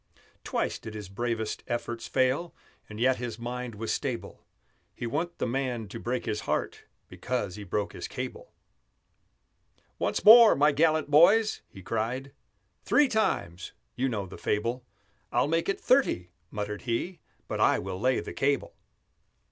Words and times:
Twice 0.43 0.79
did 0.79 0.95
his 0.95 1.09
bravest 1.09 1.61
efforts 1.67 2.07
fail, 2.07 2.55
And 2.89 2.99
yet 2.99 3.17
his 3.17 3.37
mind 3.37 3.75
was 3.75 3.93
stable; 3.93 4.43
He 4.95 5.05
wa'n't 5.05 5.37
the 5.37 5.45
man 5.45 5.87
to 5.89 5.99
break 5.99 6.25
his 6.25 6.39
heart 6.49 6.85
Because 7.07 7.55
he 7.55 7.63
broke 7.63 7.93
his 7.93 8.07
cable. 8.07 8.51
"Once 9.99 10.25
more, 10.25 10.55
my 10.55 10.71
gallant 10.71 11.11
boys!" 11.11 11.61
he 11.69 11.83
cried; 11.83 12.31
"Three 12.83 13.07
times! 13.07 13.73
you 13.95 14.09
know 14.09 14.25
the 14.25 14.39
fable 14.39 14.83
(I'll 15.31 15.47
make 15.47 15.69
it 15.69 15.79
thirty," 15.79 16.31
muttered 16.49 16.81
he, 16.81 17.19
"But 17.47 17.59
I 17.59 17.77
will 17.77 17.99
lay 17.99 18.19
the 18.21 18.33
cable!"). 18.33 18.73